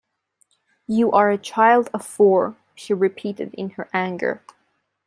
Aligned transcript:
“You 0.87 1.11
are 1.11 1.29
a 1.29 1.37
child 1.37 1.91
of 1.93 2.03
four,” 2.03 2.55
she 2.73 2.91
repeated 2.91 3.53
in 3.53 3.69
her 3.77 3.87
anger. 3.93 4.41